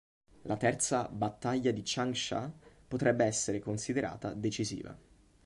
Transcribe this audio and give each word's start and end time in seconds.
La 0.45 0.57
terza 0.57 1.03
"Battaglia 1.09 1.69
di 1.69 1.83
Changsha" 1.85 2.51
potrebbe 2.87 3.23
essere 3.23 3.59
considerata 3.59 4.33
decisiva. 4.33 4.97